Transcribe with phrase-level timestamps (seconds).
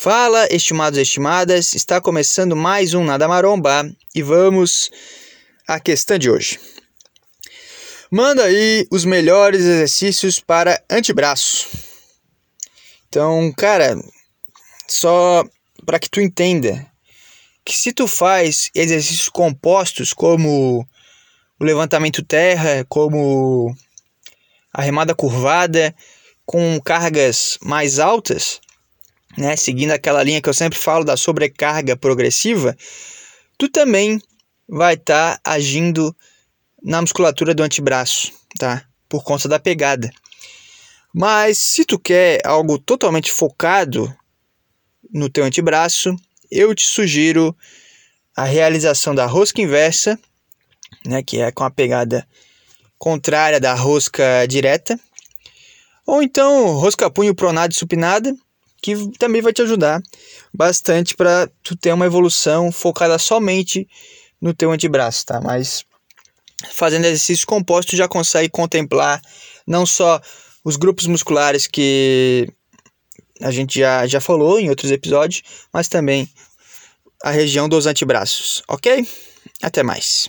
[0.00, 3.82] Fala, estimados e estimadas, está começando mais um Nada Maromba
[4.14, 4.92] e vamos
[5.66, 6.60] à questão de hoje.
[8.08, 11.66] Manda aí os melhores exercícios para antebraço.
[13.08, 14.00] Então, cara,
[14.86, 15.44] só
[15.84, 16.86] para que tu entenda
[17.64, 20.86] que se tu faz exercícios compostos como
[21.58, 23.76] o levantamento terra, como
[24.72, 25.92] a remada curvada,
[26.46, 28.60] com cargas mais altas,
[29.36, 32.76] né, seguindo aquela linha que eu sempre falo da sobrecarga progressiva,
[33.56, 34.20] tu também
[34.68, 36.14] vai estar tá agindo
[36.82, 38.84] na musculatura do antebraço, tá?
[39.08, 40.10] Por conta da pegada.
[41.12, 44.14] Mas se tu quer algo totalmente focado
[45.12, 46.14] no teu antebraço,
[46.50, 47.56] eu te sugiro
[48.36, 50.18] a realização da rosca inversa,
[51.04, 52.26] né, que é com a pegada
[52.98, 54.98] contrária da rosca direta,
[56.06, 58.34] ou então rosca punho pronada e supinada,
[58.82, 60.00] que também vai te ajudar
[60.54, 63.88] bastante para tu ter uma evolução focada somente
[64.40, 65.40] no teu antebraço, tá?
[65.40, 65.84] Mas
[66.72, 69.20] fazendo exercícios compostos já consegue contemplar
[69.66, 70.20] não só
[70.64, 72.48] os grupos musculares que
[73.40, 75.42] a gente já, já falou em outros episódios,
[75.72, 76.28] mas também
[77.22, 79.06] a região dos antebraços, ok?
[79.62, 80.28] Até mais.